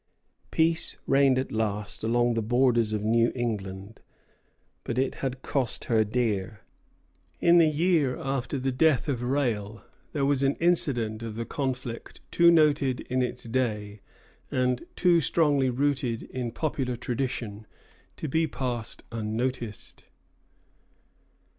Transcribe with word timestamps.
Peace 0.49 0.97
reigned 1.05 1.37
at 1.37 1.51
last 1.51 2.03
along 2.03 2.33
the 2.33 2.41
borders 2.41 2.91
of 2.91 3.03
New 3.03 3.31
England; 3.35 3.99
but 4.83 4.97
it 4.97 5.13
had 5.21 5.43
cost 5.43 5.83
her 5.83 6.03
dear. 6.03 6.61
In 7.39 7.59
the 7.59 7.67
year 7.69 8.17
after 8.17 8.57
the 8.57 8.71
death 8.71 9.07
of 9.07 9.21
Rale, 9.21 9.85
there 10.11 10.25
was 10.25 10.41
an 10.41 10.55
incident 10.55 11.21
of 11.21 11.35
the 11.35 11.45
conflict 11.45 12.19
too 12.31 12.49
noted 12.49 13.01
in 13.11 13.21
its 13.21 13.43
day, 13.43 14.01
and 14.49 14.87
too 14.95 15.21
strongly 15.21 15.69
rooted 15.69 16.23
in 16.23 16.51
popular 16.51 16.95
tradition, 16.95 17.67
to 18.17 18.27
be 18.27 18.47
passed 18.47 19.03
unnoticed. 19.11 20.05